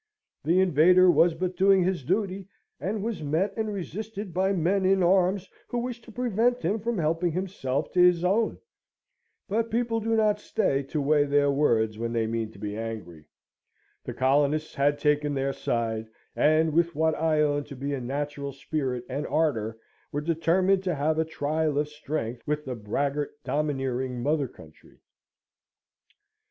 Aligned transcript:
The 0.43 0.59
invader 0.61 1.11
was 1.11 1.35
but 1.35 1.55
doing 1.55 1.83
his 1.83 2.03
duty, 2.03 2.47
and 2.79 3.03
was 3.03 3.21
met 3.21 3.53
and 3.55 3.71
resisted 3.71 4.33
by 4.33 4.51
men 4.51 4.83
in 4.83 5.03
arms, 5.03 5.47
who 5.67 5.77
wished 5.77 6.03
to 6.05 6.11
prevent 6.11 6.63
him 6.63 6.79
from 6.79 6.97
helping 6.97 7.31
himself 7.33 7.91
to 7.93 7.99
his 8.01 8.23
own; 8.23 8.57
but 9.47 9.69
people 9.69 9.99
do 9.99 10.15
not 10.15 10.39
stay 10.39 10.81
to 10.89 10.99
weigh 10.99 11.25
their 11.25 11.51
words 11.51 11.99
when 11.99 12.13
they 12.13 12.25
mean 12.25 12.49
to 12.51 12.57
be 12.57 12.75
angry; 12.75 13.25
the 14.03 14.15
colonists 14.15 14.73
had 14.73 14.97
taken 14.97 15.35
their 15.35 15.53
side; 15.53 16.07
and, 16.35 16.73
with 16.73 16.95
what 16.95 17.13
I 17.13 17.41
own 17.41 17.63
to 17.65 17.75
be 17.75 17.93
a 17.93 18.01
natural 18.01 18.53
spirit 18.53 19.05
and 19.07 19.27
ardour, 19.27 19.77
were 20.11 20.21
determined 20.21 20.81
to 20.85 20.95
have 20.95 21.19
a 21.19 21.25
trial 21.25 21.77
of 21.77 21.87
strength 21.87 22.41
with 22.47 22.65
the 22.65 22.73
braggart 22.73 23.35
domineering 23.43 24.23
mother 24.23 24.47
country. 24.47 24.97